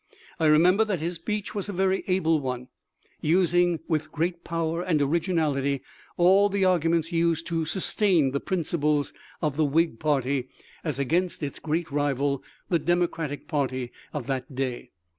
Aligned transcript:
I 0.39 0.47
remember 0.47 0.83
that 0.85 0.99
his 0.99 1.17
speech 1.17 1.53
was 1.53 1.69
a 1.69 1.73
very 1.73 2.03
able 2.07 2.39
one, 2.39 2.69
using 3.21 3.81
with 3.87 4.11
great 4.11 4.43
power 4.43 4.81
and 4.81 4.99
originality 4.99 5.83
all 6.17 6.49
the 6.49 6.63
argu 6.63 6.89
ments 6.89 7.11
used 7.11 7.45
to 7.45 7.65
sustain 7.65 8.31
the 8.31 8.39
principles 8.39 9.13
of 9.43 9.57
the 9.57 9.63
Whig 9.63 9.99
party 9.99 10.49
as 10.83 10.97
against 10.97 11.43
its 11.43 11.59
great 11.59 11.91
rival, 11.91 12.43
the 12.67 12.79
Democratic 12.79 13.47
party 13.47 13.91
of 14.11 14.25
that 14.25 14.55
day. 14.55 14.89